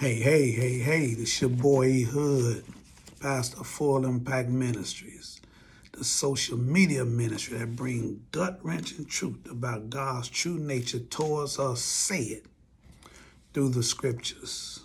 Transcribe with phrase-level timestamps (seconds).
[0.00, 2.02] Hey, hey, hey, hey, this is your boy.
[2.02, 2.64] Hood,
[3.20, 5.40] Pastor Full Impact Ministries,
[5.92, 12.22] the social media ministry that bring gut-wrenching truth about God's true nature towards us, say
[12.22, 12.46] it,
[13.52, 14.80] through the scriptures.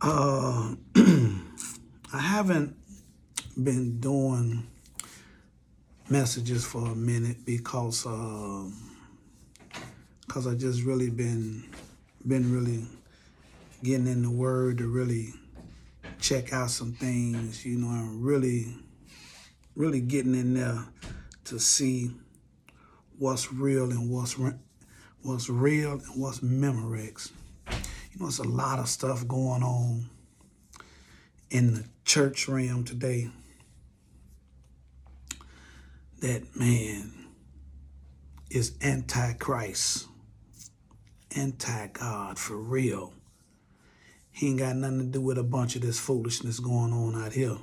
[0.00, 2.74] Uh, I haven't
[3.62, 4.66] been doing
[6.08, 8.64] messages for a minute because uh,
[10.28, 11.64] cause I just really been
[12.26, 12.86] been really
[13.82, 15.32] getting in the word to really
[16.20, 18.76] check out some things, you know, and really,
[19.74, 20.84] really getting in there
[21.44, 22.10] to see
[23.18, 24.36] what's real and what's
[25.22, 27.30] what's real and what's Memorex.
[27.68, 30.08] You know, it's a lot of stuff going on
[31.50, 33.30] in the church realm today
[36.20, 37.12] that man
[38.50, 40.06] is antichrist
[41.36, 43.12] anti-God for real.
[44.30, 47.32] He ain't got nothing to do with a bunch of this foolishness going on out
[47.32, 47.58] here.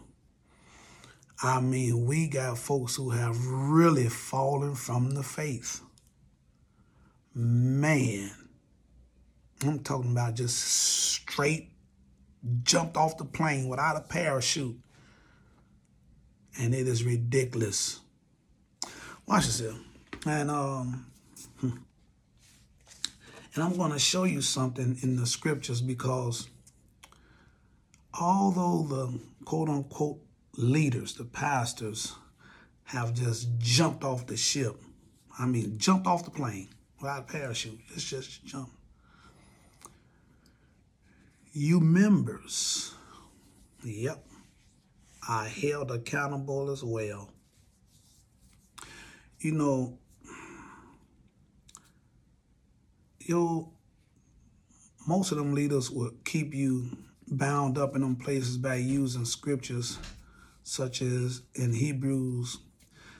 [1.41, 5.81] I mean, we got folks who have really fallen from the faith.
[7.33, 8.31] Man,
[9.65, 11.71] I'm talking about just straight
[12.63, 14.77] jumped off the plane without a parachute.
[16.57, 17.99] And it is ridiculous.
[19.25, 19.75] Watch this here.
[20.25, 21.05] And um,
[21.59, 21.69] hmm.
[23.55, 26.47] And I'm going to show you something in the scriptures because
[28.19, 30.19] although the quote unquote
[30.57, 32.15] leaders, the pastors,
[32.83, 34.75] have just jumped off the ship,
[35.37, 38.69] I mean, jumped off the plane without a parachute, it's just jump.
[41.51, 42.93] You members,
[43.83, 44.23] yep,
[45.27, 47.31] are held accountable as well.
[49.39, 49.97] You know,
[53.29, 53.69] yo,
[55.07, 56.89] most of them leaders will keep you
[57.27, 59.99] bound up in them places by using scriptures
[60.63, 62.57] such as in Hebrews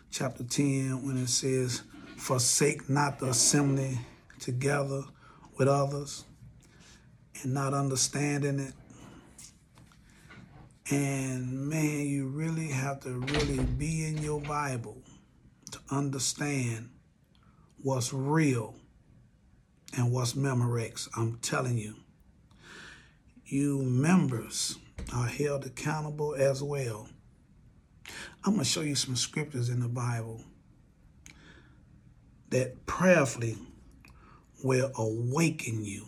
[0.09, 1.83] chapter 10 when it says,
[2.17, 3.99] forsake not the assembly
[4.39, 5.03] together
[5.59, 6.23] with others
[7.43, 8.73] and not understanding it.
[10.89, 14.97] And man, you really have to really be in your Bible
[15.69, 16.89] to understand
[17.83, 18.73] what's real
[19.95, 21.09] and what's Memorex.
[21.17, 21.95] I'm telling you,
[23.45, 24.77] you members
[25.13, 27.09] are held accountable as well.
[28.43, 30.43] I'm going to show you some scriptures in the Bible
[32.49, 33.57] that prayerfully
[34.63, 36.05] will awaken you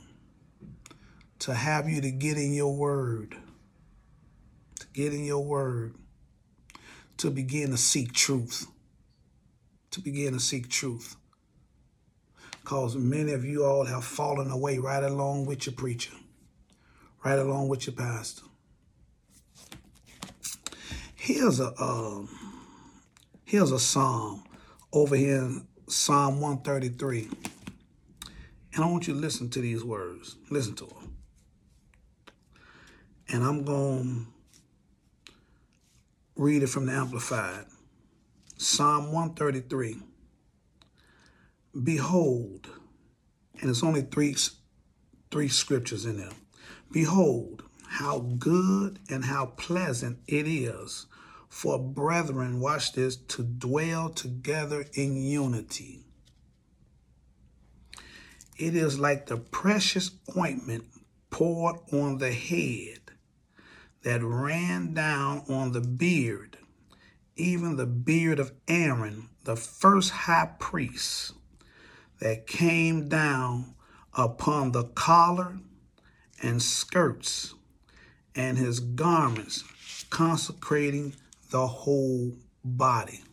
[1.39, 3.35] to have you to get in your word,
[4.79, 5.95] to get in your word,
[7.17, 8.67] to begin to seek truth,
[9.91, 11.15] to begin to seek truth
[12.61, 16.13] because many of you all have fallen away right along with your preacher,
[17.25, 18.43] right along with your pastor.
[21.15, 22.29] Here's a um,
[23.43, 24.43] here's a psalm
[24.93, 27.29] over here in Psalm 133.
[28.73, 30.37] And I want you to listen to these words.
[30.49, 31.17] Listen to them.
[33.29, 34.27] And I'm going
[35.25, 35.31] to
[36.35, 37.65] read it from the Amplified.
[38.57, 40.01] Psalm 133.
[41.71, 42.69] Behold,
[43.61, 44.35] and it's only three,
[45.31, 46.33] three scriptures in there.
[46.91, 51.05] Behold, how good and how pleasant it is
[51.47, 56.05] for brethren, watch this, to dwell together in unity.
[58.57, 60.85] It is like the precious ointment
[61.29, 62.99] poured on the head
[64.03, 66.57] that ran down on the beard,
[67.35, 71.33] even the beard of Aaron, the first high priest
[72.21, 73.73] that came down
[74.13, 75.57] upon the collar
[76.41, 77.55] and skirts
[78.35, 79.63] and his garments,
[80.09, 81.15] consecrating
[81.49, 82.33] the whole
[82.63, 83.23] body.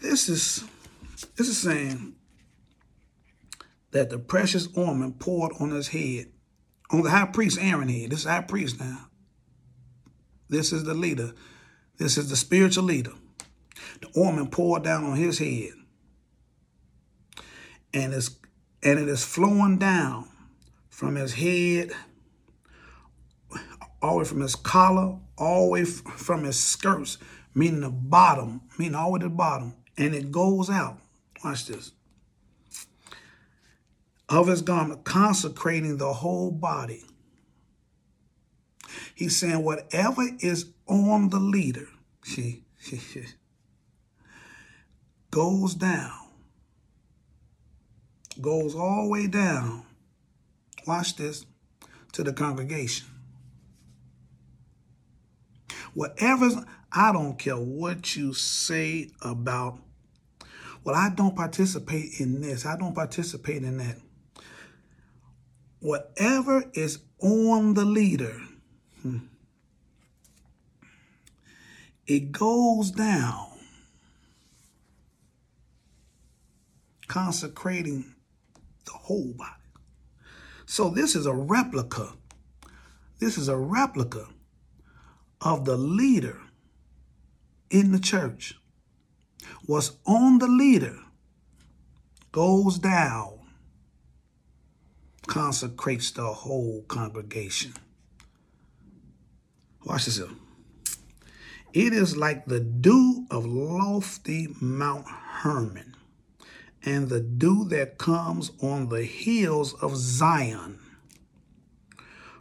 [0.00, 0.64] This is
[1.36, 2.14] this is saying
[3.90, 6.26] that the precious ointment poured on his head,
[6.90, 8.10] on the high priest Aaron head.
[8.10, 9.08] This is high priest now.
[10.48, 11.32] This is the leader.
[11.96, 13.12] This is the spiritual leader
[14.00, 15.72] the ointment poured down on his head.
[17.92, 18.30] And, it's,
[18.82, 20.28] and it is flowing down
[20.90, 21.92] from his head,
[24.02, 27.18] all the way from his collar, all the way from his skirts,
[27.54, 29.74] meaning the bottom, meaning all the way to the bottom.
[29.96, 30.98] And it goes out.
[31.44, 31.92] Watch this.
[34.28, 37.04] Of his garment, consecrating the whole body.
[39.14, 41.88] He's saying whatever is on the leader,
[42.24, 42.64] see,
[45.34, 46.24] goes down
[48.40, 49.84] goes all the way down.
[50.86, 51.46] Watch this
[52.12, 53.06] to the congregation.
[55.94, 59.78] Whatever, I don't care what you say about,
[60.82, 63.96] well, I don't participate in this, I don't participate in that.
[65.80, 68.40] Whatever is on the leader,
[69.02, 69.18] hmm,
[72.06, 73.53] it goes down,
[77.06, 78.14] consecrating
[78.84, 79.50] the whole body.
[80.66, 82.12] So this is a replica.
[83.18, 84.26] This is a replica
[85.40, 86.40] of the leader
[87.70, 88.58] in the church.
[89.66, 90.98] What's on the leader
[92.32, 93.38] goes down,
[95.26, 97.72] consecrates the whole congregation.
[99.84, 100.20] Watch this.
[101.72, 105.93] It is like the dew of lofty Mount Hermon
[106.84, 110.78] and the dew that comes on the hills of Zion.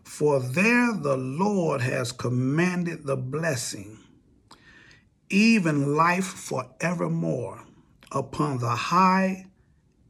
[0.04, 4.00] For there the Lord has commanded the blessing,
[5.30, 7.64] even life forevermore,
[8.12, 9.48] upon the high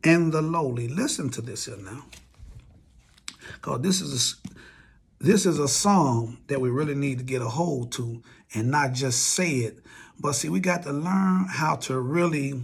[0.03, 0.87] and the lowly.
[0.87, 2.03] Listen to this here now.
[3.53, 7.47] Because this is a, this is a psalm that we really need to get a
[7.47, 8.21] hold to
[8.53, 9.79] and not just say it.
[10.19, 12.61] But see, we got to learn how to really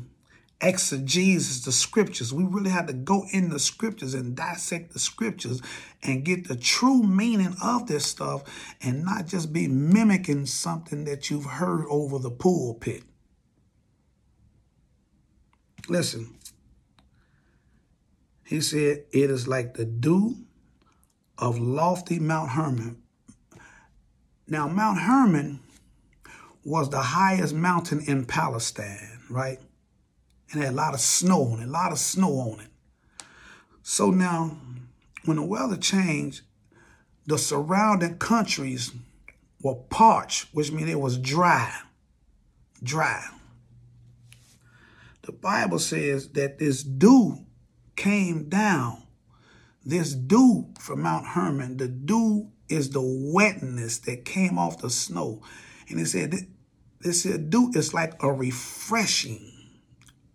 [0.62, 2.34] exegesis the scriptures.
[2.34, 5.62] We really have to go in the scriptures and dissect the scriptures
[6.04, 8.44] and get the true meaning of this stuff
[8.82, 13.04] and not just be mimicking something that you've heard over the pulpit.
[15.88, 16.36] Listen,
[18.44, 20.36] he said, it is like the dew
[21.38, 23.02] of lofty Mount Hermon.
[24.48, 25.62] Now, Mount Hermon
[26.66, 29.60] was the highest mountain in Palestine, right?
[30.51, 32.68] And had a lot of snow on it, a lot of snow on it.
[33.84, 34.57] So now,
[35.25, 36.42] when the weather changed,
[37.25, 38.92] the surrounding countries
[39.62, 41.81] were parched, which means it was dry,
[42.81, 43.24] dry.
[45.24, 47.46] The Bible says that this dew
[47.96, 49.04] came down.
[49.86, 55.42] This dew from Mount Hermon, the dew is the wetness that came off the snow.
[55.88, 56.34] And it said,
[57.01, 59.49] this said dew is like a refreshing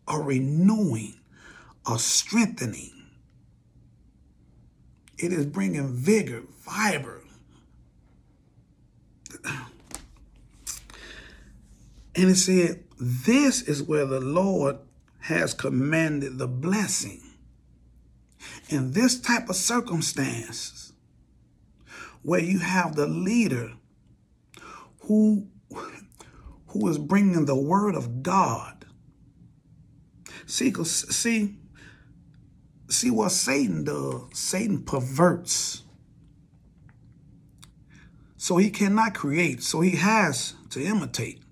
[0.06, 1.14] a renewing,
[1.90, 2.90] a strengthening.
[5.18, 7.20] It is bringing vigor, fiber.
[12.16, 14.78] And it said, This is where the Lord
[15.20, 17.20] has commanded the blessing.
[18.68, 20.92] In this type of circumstances,
[22.22, 23.72] where you have the leader
[25.00, 25.46] who,
[26.68, 28.73] who is bringing the word of God
[30.46, 31.56] See, see,
[32.88, 34.22] see what Satan does.
[34.32, 35.82] Satan perverts.
[38.36, 39.62] So he cannot create.
[39.62, 41.42] So he has to imitate.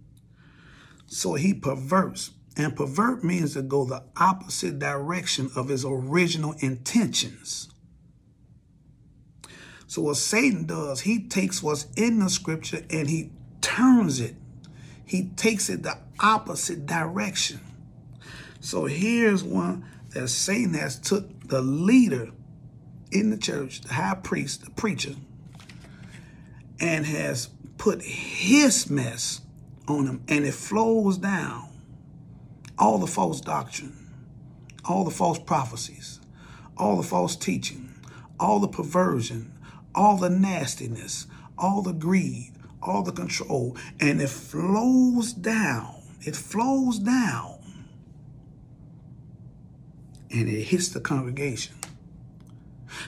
[1.06, 2.32] So he perverts.
[2.56, 7.70] And pervert means to go the opposite direction of his original intentions.
[9.86, 13.30] So what Satan does, he takes what's in the scripture and he
[13.60, 14.36] turns it.
[15.04, 17.60] He takes it the opposite direction.
[18.62, 22.30] So here's one that Satan has took the leader
[23.10, 25.16] in the church, the high priest, the preacher,
[26.78, 29.40] and has put his mess
[29.88, 31.70] on him, and it flows down
[32.78, 34.08] all the false doctrine,
[34.88, 36.20] all the false prophecies,
[36.78, 37.92] all the false teaching,
[38.38, 39.52] all the perversion,
[39.92, 41.26] all the nastiness,
[41.58, 45.96] all the greed, all the control, and it flows down.
[46.20, 47.51] It flows down
[50.32, 51.74] and it hits the congregation.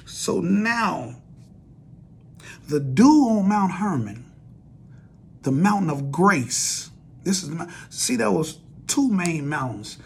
[0.04, 1.16] So now,
[2.68, 4.24] the dew on Mount Hermon,
[5.42, 6.90] the mountain of grace.
[7.22, 7.50] This is
[7.90, 9.98] see there was two main mountains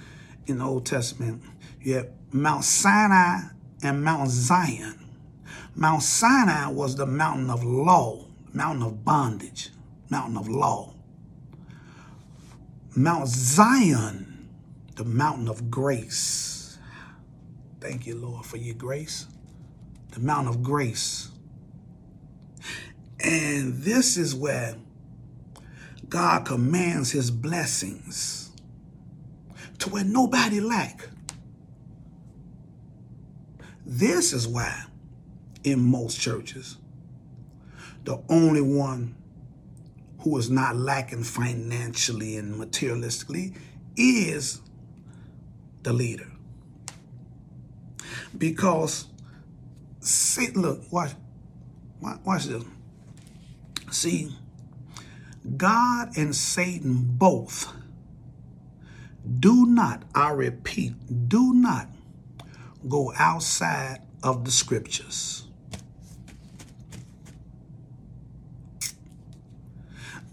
[0.46, 1.42] in the Old Testament.
[1.80, 3.40] You have Mount Sinai
[3.82, 4.98] and Mount Zion.
[5.74, 9.70] Mount Sinai was the mountain of law, mountain of bondage,
[10.10, 10.92] mountain of law.
[12.96, 14.48] Mount Zion,
[14.96, 16.57] the mountain of grace.
[17.80, 19.26] Thank you, Lord, for your grace,
[20.10, 21.30] the mountain of grace.
[23.20, 24.76] And this is where
[26.08, 28.50] God commands his blessings
[29.78, 31.08] to where nobody lack.
[33.86, 34.84] This is why
[35.64, 36.78] in most churches,
[38.04, 39.14] the only one
[40.20, 43.56] who is not lacking financially and materialistically
[43.96, 44.60] is
[45.82, 46.30] the leader.
[48.36, 49.06] Because,
[50.00, 51.12] see, look, watch,
[52.00, 52.64] watch this.
[53.90, 54.30] See,
[55.56, 57.72] God and Satan both
[59.40, 60.94] do not, I repeat,
[61.28, 61.88] do not
[62.88, 65.44] go outside of the scriptures.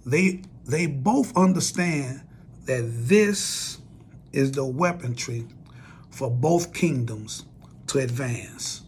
[0.05, 2.21] They they both understand
[2.65, 3.79] that this
[4.31, 5.47] is the weaponry
[6.11, 7.45] for both kingdoms
[7.95, 8.81] to advance.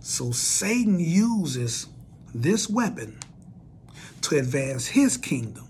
[0.00, 1.86] So Satan uses
[2.34, 3.20] this weapon
[4.22, 5.68] to advance his kingdom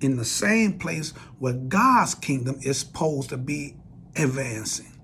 [0.00, 3.76] in the same place where God's kingdom is supposed to be
[4.16, 4.98] advancing.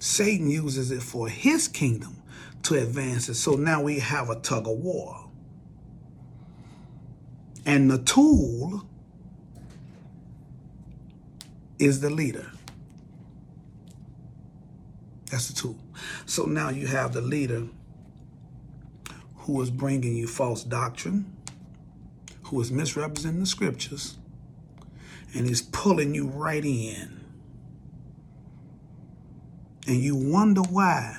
[0.00, 2.20] Satan uses it for his kingdom
[2.64, 3.34] to advance it.
[3.34, 5.30] So now we have a tug of war.
[7.64, 8.88] And the tool
[11.78, 12.50] is the leader.
[15.30, 15.78] That's the tool.
[16.24, 17.64] So now you have the leader
[19.38, 21.36] who is bringing you false doctrine,
[22.44, 24.16] who is misrepresenting the scriptures,
[25.34, 27.24] and is pulling you right in.
[29.86, 31.18] And you wonder why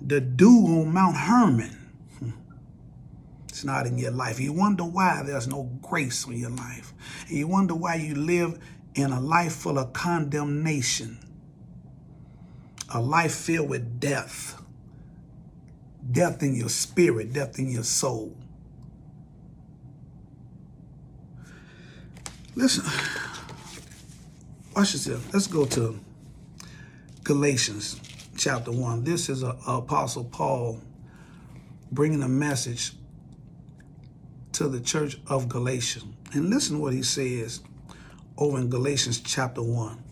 [0.00, 1.92] the dew on Mount Hermon
[3.48, 4.38] it's not in your life.
[4.38, 6.92] You wonder why there's no grace in your life.
[7.28, 8.60] And you wonder why you live
[8.96, 11.18] in a life full of condemnation,
[12.92, 14.60] a life filled with death,
[16.10, 18.34] death in your spirit, death in your soul.
[22.54, 22.84] Listen,
[24.74, 25.06] watch this.
[25.32, 26.00] Let's go to
[27.22, 28.00] Galatians
[28.38, 29.04] chapter 1.
[29.04, 30.80] This is a, a Apostle Paul
[31.92, 32.92] bringing a message
[34.52, 36.00] to the church of Galatia.
[36.32, 37.60] And listen what he says
[38.38, 40.02] over in Galatians chapter 1.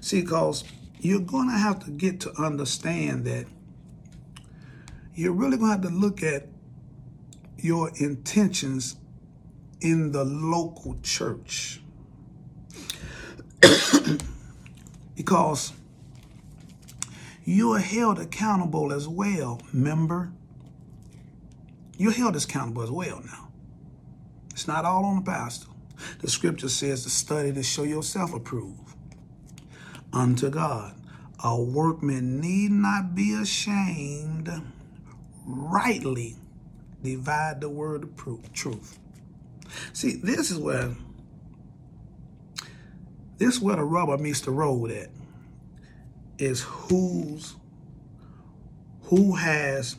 [0.00, 0.64] See, because
[1.00, 3.46] you're going to have to get to understand that
[5.14, 6.46] you're really going to have to look at
[7.56, 8.96] your intentions
[9.80, 11.80] in the local church.
[15.16, 15.72] because
[17.44, 20.30] you are held accountable as well, member.
[21.96, 23.48] You're held accountable as well now.
[24.50, 25.68] It's not all on the pastor.
[26.20, 28.94] The scripture says to study to show yourself approved
[30.12, 30.94] unto God.
[31.42, 34.50] A workman need not be ashamed,
[35.46, 36.36] rightly
[37.02, 38.98] divide the word of truth.
[39.92, 40.94] See, this is where
[43.38, 45.10] this is where the rubber meets the road at.
[46.38, 47.54] Is who's
[49.04, 49.96] who has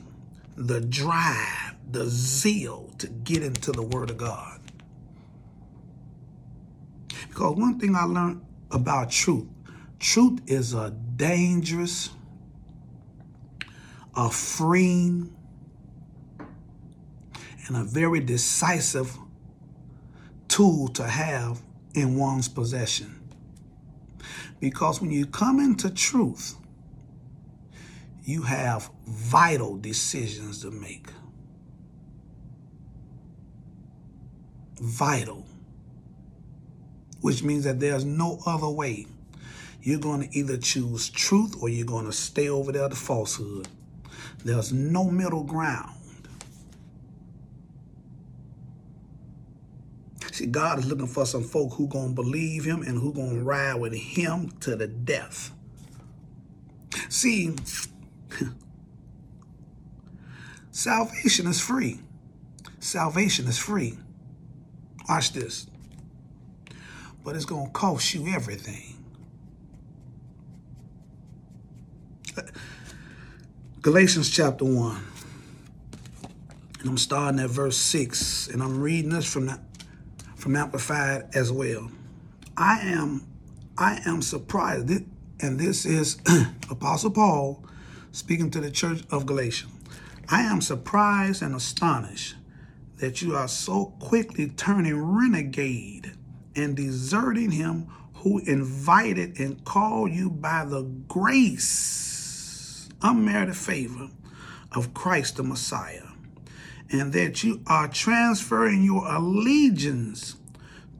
[0.56, 4.59] the drive, the zeal to get into the word of God.
[7.30, 9.46] Because one thing I learned about truth,
[10.00, 12.10] truth is a dangerous,
[14.16, 15.34] a freeing,
[17.68, 19.16] and a very decisive
[20.48, 21.62] tool to have
[21.94, 23.16] in one's possession.
[24.60, 26.56] Because when you come into truth,
[28.24, 31.08] you have vital decisions to make.
[34.82, 35.46] Vital.
[37.22, 39.08] Which means that there's no other way.
[39.82, 43.68] You're going to either choose truth or you're going to stay over there to falsehood.
[44.44, 45.96] There's no middle ground.
[50.40, 53.74] See, God is looking for some folk who gonna believe him and who gonna ride
[53.74, 55.52] with him to the death.
[57.10, 57.56] See,
[60.72, 62.00] salvation is free.
[62.80, 63.98] Salvation is free.
[65.10, 65.68] Watch this.
[67.24, 68.96] But it's gonna cost you everything.
[73.82, 75.02] Galatians chapter 1.
[76.80, 79.60] And I'm starting at verse 6, and I'm reading this from the
[80.36, 81.92] from Amplified as well.
[82.56, 83.26] I am
[83.78, 84.90] I am surprised,
[85.42, 86.18] and this is
[86.70, 87.64] Apostle Paul
[88.12, 89.68] speaking to the church of Galatia.
[90.28, 92.36] I am surprised and astonished
[92.98, 96.12] that you are so quickly turning renegade
[96.60, 104.10] and deserting him who invited and called you by the grace, unmerited favor
[104.74, 106.04] of Christ the Messiah
[106.92, 110.36] and that you are transferring your allegiance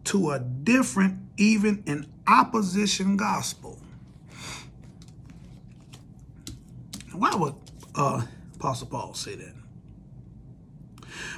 [0.06, 3.80] to a different, even an opposition gospel.
[7.12, 7.56] Why would
[7.96, 8.24] uh,
[8.56, 9.54] Apostle Paul say that?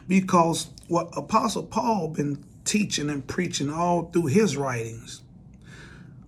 [0.07, 5.23] Because what Apostle Paul been teaching and preaching all through his writings,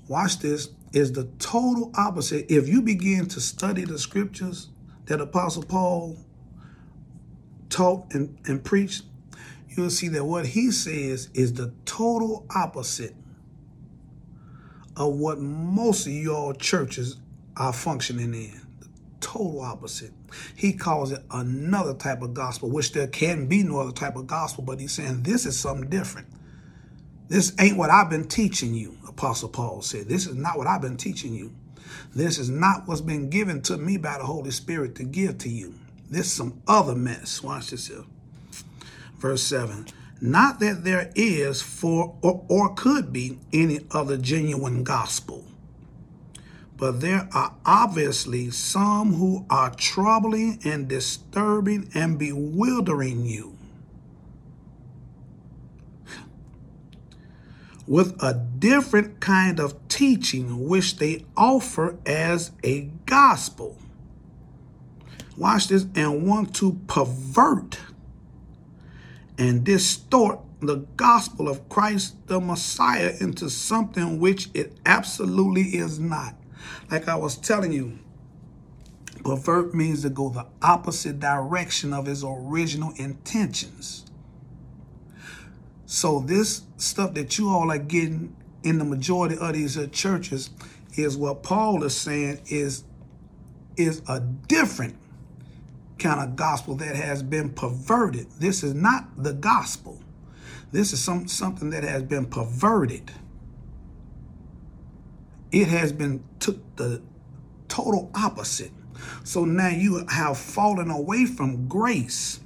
[0.10, 2.46] watch this, is the total opposite.
[2.52, 4.68] If you begin to study the scriptures
[5.06, 6.18] that Apostle Paul
[7.70, 9.04] taught and, and preached,
[9.70, 13.16] you'll see that what he says is the total opposite
[14.98, 17.16] of what most of your churches
[17.56, 18.62] are functioning in.
[18.82, 18.90] The
[19.22, 20.12] total opposite.
[20.58, 24.28] He calls it another type of gospel, which there can be no other type of
[24.28, 26.28] gospel, but he's saying this is something different.
[27.30, 30.08] This ain't what I've been teaching you, Apostle Paul said.
[30.08, 31.54] This is not what I've been teaching you.
[32.16, 35.50] This is not what's been given to me by the Holy Spirit to give to
[35.50, 35.76] you.
[36.10, 37.42] This is some other mess.
[37.42, 38.04] Watch this here.
[39.18, 39.88] Verse 7.
[40.22, 45.46] Not that there is for or, or could be any other genuine gospel,
[46.78, 53.58] but there are obviously some who are troubling and disturbing and bewildering you
[57.88, 63.78] with a different kind of teaching which they offer as a gospel.
[65.38, 67.80] Watch this and want to pervert
[69.38, 76.36] and distort the gospel of Christ the Messiah into something which it absolutely is not.
[76.90, 78.00] Like I was telling you,
[79.24, 84.03] pervert means to go the opposite direction of his original intentions.
[85.94, 90.50] So this stuff that you all are getting in the majority of these uh, churches
[90.96, 92.84] is what Paul is saying is
[93.78, 94.96] is a different
[96.00, 98.26] kind of gospel that has been perverted.
[98.40, 100.02] This is not the gospel.
[100.72, 103.12] This is some something that has been perverted.
[105.52, 107.04] It has been took the
[107.68, 108.72] total opposite.
[109.24, 112.40] So now you have fallen away from grace.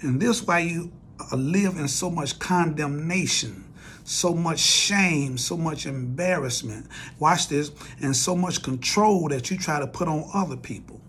[0.00, 0.90] And this why you
[1.36, 3.64] live in so much condemnation,
[4.04, 6.86] so much shame, so much embarrassment.
[7.18, 11.00] Watch this, and so much control that you try to put on other people.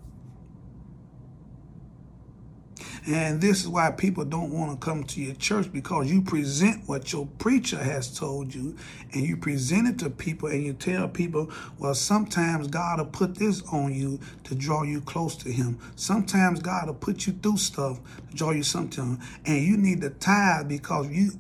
[3.08, 6.88] And this is why people don't want to come to your church because you present
[6.88, 8.76] what your preacher has told you
[9.14, 13.36] and you present it to people and you tell people, well, sometimes God will put
[13.36, 15.78] this on you to draw you close to Him.
[15.96, 19.22] Sometimes God will put you through stuff to draw you something.
[19.46, 21.34] And you need to tithe because you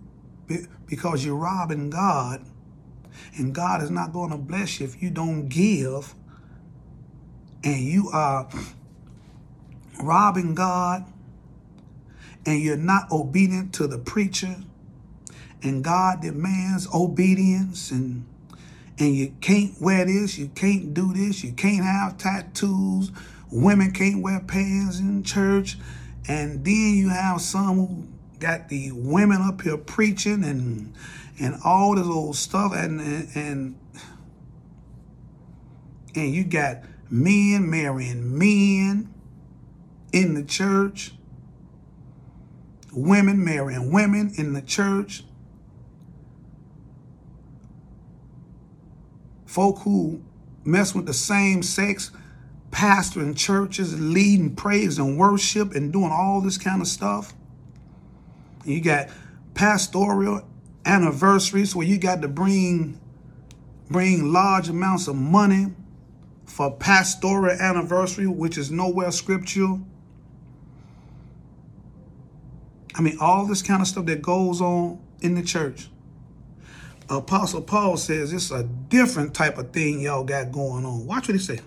[0.86, 2.46] because you're robbing God.
[3.38, 6.14] And God is not going to bless you if you don't give.
[7.64, 8.48] And you are
[10.00, 11.12] robbing God
[12.46, 14.56] and you're not obedient to the preacher
[15.66, 18.26] and God demands obedience and
[18.98, 23.12] and you can't wear this, you can't do this, you can't have tattoos,
[23.52, 25.78] women can't wear pants in church,
[26.30, 28.08] and then you have some who
[28.40, 30.94] got the women up here preaching and
[31.40, 33.76] and all this old stuff and and and,
[36.16, 36.78] and you got
[37.10, 39.14] men marrying men
[40.14, 41.14] in the church
[42.96, 45.24] women marrying women in the church,
[49.46, 50.22] folk who
[50.64, 52.12] mess with the same sex,
[52.72, 57.34] pastoring churches, leading praise and worship, and doing all this kind of stuff.
[58.66, 59.10] You got
[59.54, 60.48] pastoral
[60.86, 63.00] anniversaries where you got to bring
[63.90, 65.68] bring large amounts of money
[66.46, 69.82] for pastoral anniversary, which is nowhere scriptural.
[72.98, 75.90] I mean, all this kind of stuff that goes on in the church.
[77.10, 81.06] Apostle Paul says it's a different type of thing y'all got going on.
[81.06, 81.60] Watch what he say.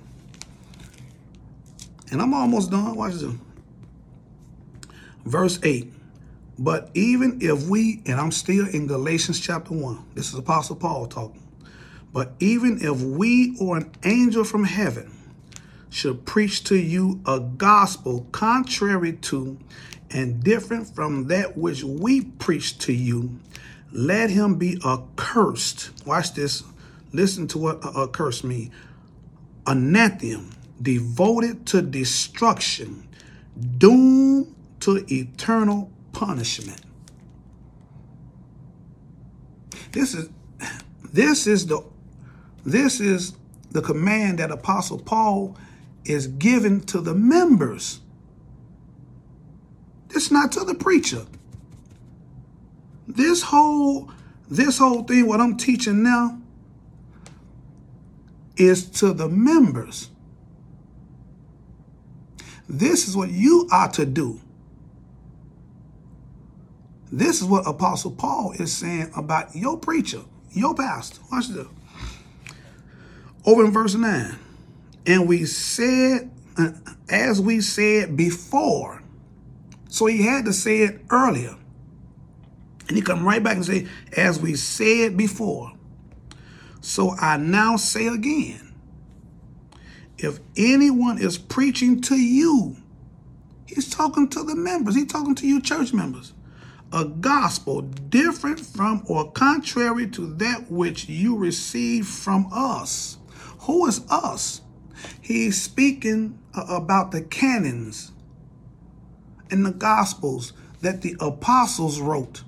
[2.11, 2.97] And I'm almost done.
[2.97, 3.35] Watch this.
[5.25, 5.93] Verse 8.
[6.59, 11.07] But even if we, and I'm still in Galatians chapter 1, this is Apostle Paul
[11.07, 11.47] talking.
[12.13, 15.13] But even if we or an angel from heaven
[15.91, 19.59] should preach to you a gospel contrary to
[20.11, 23.39] and different from that which we preach to you,
[23.93, 25.91] let him be accursed.
[26.07, 26.63] Watch this.
[27.13, 28.73] Listen to what accursed means.
[29.67, 30.45] Anathema,
[30.81, 33.07] devoted to destruction,
[33.79, 36.81] doomed to eternal punishment.
[39.93, 40.29] This is
[41.13, 41.83] this is the
[42.65, 43.35] this is
[43.71, 45.57] the command that Apostle Paul
[46.05, 48.01] is given to the members
[50.19, 51.25] it's not to the preacher.
[53.07, 54.11] This whole
[54.51, 56.41] this whole thing, what I'm teaching now,
[58.57, 60.11] is to the members.
[62.69, 64.41] This is what you ought to do.
[67.13, 71.21] This is what Apostle Paul is saying about your preacher, your pastor.
[71.31, 71.67] Watch this.
[73.47, 74.37] Over in verse 9.
[75.07, 76.73] And we said, uh,
[77.09, 79.03] as we said before.
[79.89, 81.57] So he had to say it earlier.
[82.89, 85.73] And he come right back and say, as we said before.
[86.81, 88.75] So I now say again,
[90.17, 92.77] if anyone is preaching to you,
[93.67, 96.33] he's talking to the members, he's talking to you church members,
[96.93, 103.19] a gospel different from or contrary to that which you received from us.
[103.61, 104.63] Who is us?
[105.21, 108.13] He's speaking about the canons
[109.51, 112.43] and the gospels that the apostles wrote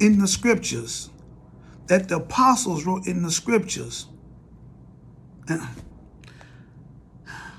[0.00, 1.10] in the scriptures
[1.88, 4.06] that the apostles wrote in the scriptures.
[5.48, 5.62] And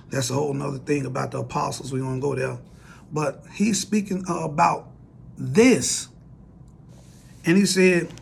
[0.09, 1.91] that's a whole nother thing about the apostles.
[1.91, 2.59] We're going to go there.
[3.11, 4.87] But he's speaking about
[5.37, 6.09] this.
[7.43, 8.13] And he said,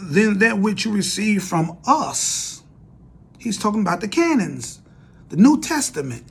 [0.00, 2.62] then that which you receive from us.
[3.38, 4.80] He's talking about the canons,
[5.28, 6.24] the New Testament.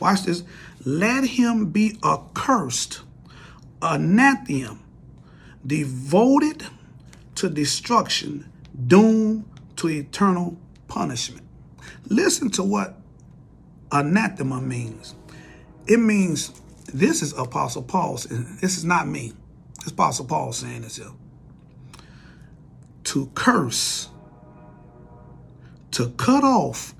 [0.00, 0.42] Watch this.
[0.84, 3.02] Let him be accursed
[3.80, 4.78] anathema,
[5.66, 6.64] devoted
[7.36, 8.50] to destruction,
[8.86, 9.44] doomed
[9.76, 10.56] to eternal
[10.88, 11.46] punishment.
[12.08, 12.96] Listen to what
[13.92, 15.14] anathema means.
[15.86, 16.60] It means
[16.92, 18.14] this is Apostle Paul.
[18.14, 19.32] This is not me.
[19.82, 21.12] It's Apostle Paul saying this here.
[23.04, 24.08] To curse,
[25.90, 26.94] to cut off,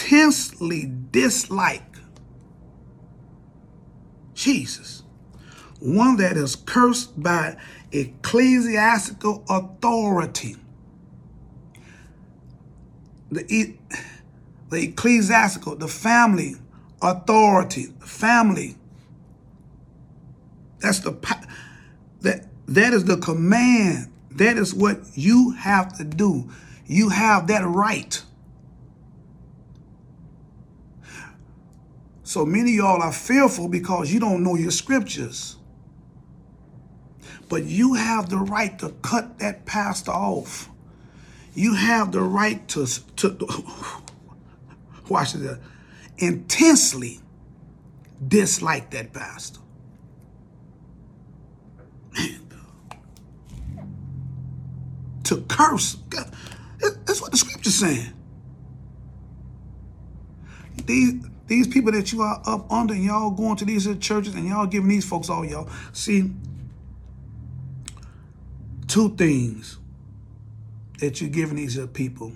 [0.00, 1.82] intensely dislike.
[4.34, 5.02] Jesus
[5.80, 7.56] one that is cursed by
[7.92, 10.56] ecclesiastical authority.
[13.30, 13.76] The,
[14.70, 16.56] the ecclesiastical, the family
[17.00, 18.76] authority, family.
[20.80, 21.12] That's the
[22.22, 24.10] that that is the command.
[24.32, 26.50] That is what you have to do.
[26.86, 28.22] You have that right.
[32.28, 35.56] So many y'all are fearful because you don't know your scriptures.
[37.48, 40.68] But you have the right to cut that pastor off.
[41.54, 42.86] You have the right to,
[43.16, 43.48] to
[45.08, 45.56] watch this,
[46.18, 47.20] intensely
[48.28, 49.60] dislike that pastor.
[55.24, 55.96] To curse.
[56.78, 58.12] That's what the scripture's saying.
[60.84, 64.46] These these people that you are up under and y'all going to these churches and
[64.46, 65.68] y'all giving these folks all y'all.
[65.92, 66.30] See,
[68.86, 69.78] two things
[71.00, 72.32] that you're giving these people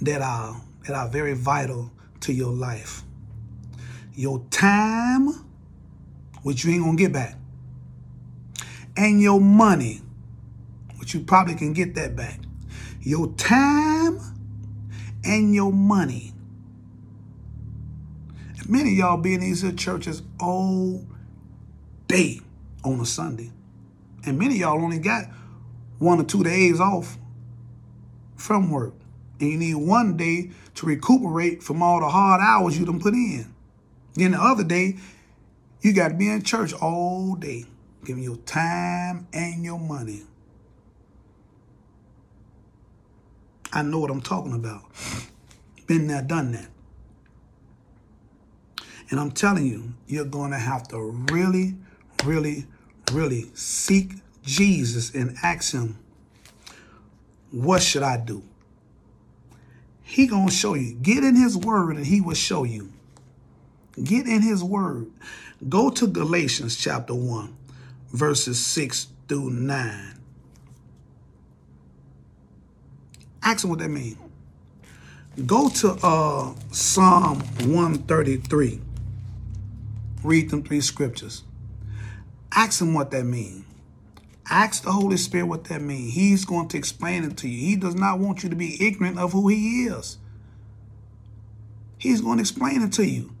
[0.00, 3.02] that are that are very vital to your life.
[4.14, 5.28] Your time,
[6.42, 7.36] which you ain't gonna get back,
[8.96, 10.00] and your money,
[10.98, 12.40] which you probably can get that back.
[13.02, 14.20] Your time
[15.24, 16.32] and your money.
[18.70, 21.04] Many y'all be in these churches all
[22.06, 22.40] day
[22.84, 23.50] on a Sunday.
[24.24, 25.24] And many y'all only got
[25.98, 27.18] one or two days off
[28.36, 28.94] from work.
[29.40, 33.12] And you need one day to recuperate from all the hard hours you done put
[33.12, 33.52] in.
[34.14, 34.98] Then the other day,
[35.80, 37.64] you got to be in church all day,
[38.04, 40.22] giving your time and your money.
[43.72, 44.84] I know what I'm talking about.
[45.88, 46.68] Been there, done that.
[49.10, 51.00] And I'm telling you, you're going to have to
[51.32, 51.74] really,
[52.24, 52.66] really,
[53.12, 55.98] really seek Jesus and ask him,
[57.50, 58.42] what should I do?
[60.02, 60.94] He gonna show you.
[60.94, 62.92] Get in his word and he will show you.
[64.02, 65.10] Get in his word.
[65.68, 67.56] Go to Galatians chapter 1,
[68.12, 70.20] verses 6 through 9.
[73.42, 74.16] Ask him what that means.
[75.46, 78.80] Go to uh, Psalm 133.
[80.22, 81.44] Read them three scriptures.
[82.52, 83.64] Ask him what that means.
[84.50, 86.14] Ask the Holy Spirit what that means.
[86.14, 87.58] He's going to explain it to you.
[87.66, 90.18] He does not want you to be ignorant of who he is.
[91.98, 93.32] He's going to explain it to you.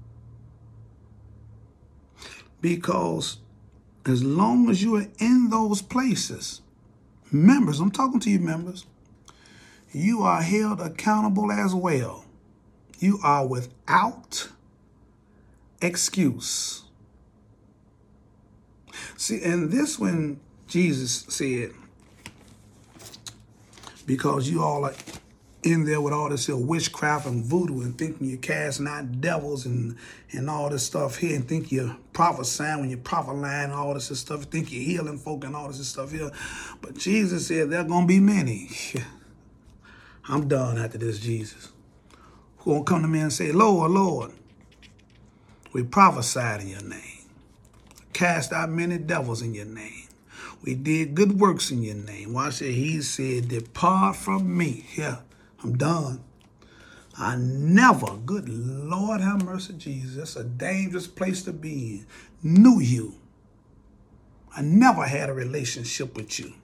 [2.60, 3.38] Because
[4.06, 6.60] as long as you are in those places,
[7.32, 8.86] members, I'm talking to you, members,
[9.92, 12.24] you are held accountable as well.
[13.00, 14.48] You are without
[15.80, 16.84] excuse.
[19.16, 21.72] See, and this when Jesus said,
[24.06, 24.94] because you all are
[25.62, 29.66] in there with all this here witchcraft and voodoo and thinking you're casting out devils
[29.66, 29.96] and
[30.32, 34.44] and all this stuff here and think you're prophesying when you're prophesying all this stuff,
[34.44, 36.30] think you're healing folk and all this stuff here.
[36.80, 38.70] But Jesus said there are gonna be many.
[40.28, 41.70] I'm done after this, Jesus.
[42.58, 44.32] Who gonna come to me and say, Lord, Lord,
[45.72, 47.24] we prophesied in your name,
[48.12, 50.08] cast out many devils in your name.
[50.62, 52.34] We did good works in your name.
[52.34, 52.72] Watch it.
[52.72, 54.86] He said, Depart from me.
[54.94, 55.18] Yeah.
[55.62, 56.20] I'm done.
[57.18, 62.04] I never, good Lord have mercy, Jesus, that's a dangerous place to be
[62.42, 63.16] in, knew you.
[64.56, 66.54] I never had a relationship with you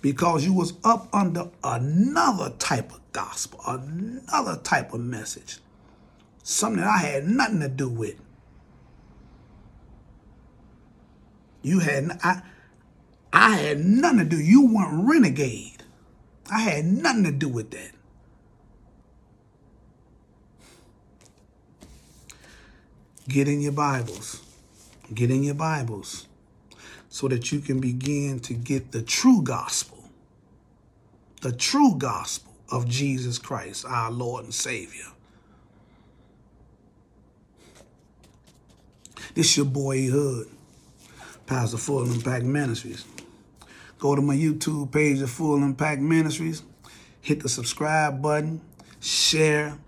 [0.00, 5.58] because you was up under another type of gospel, another type of message,
[6.48, 8.16] something that I had nothing to do with.
[11.60, 12.40] You had, I,
[13.30, 14.40] I had nothing to do.
[14.40, 15.82] You weren't renegade.
[16.50, 17.90] I had nothing to do with that.
[23.28, 24.42] Get in your Bibles.
[25.12, 26.28] Get in your Bibles
[27.10, 30.04] so that you can begin to get the true gospel,
[31.42, 35.12] the true gospel of Jesus Christ, our Lord and Savior.
[39.38, 40.48] This your boy Hood,
[41.46, 43.04] Pastor Full Impact Ministries.
[44.00, 46.64] Go to my YouTube page of Full Impact Ministries.
[47.20, 48.60] Hit the subscribe button,
[48.98, 49.78] share,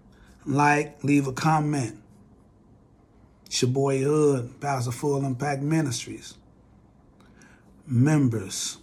[0.47, 2.01] like, leave a comment.
[3.47, 6.39] It's your boy Hood, Pastor Full Impact Ministries.
[7.89, 8.79] Members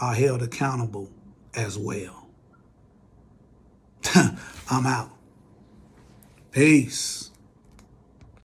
[0.00, 1.10] are held accountable
[1.54, 2.26] as well.
[4.14, 5.10] I'm out.
[6.52, 7.27] Peace.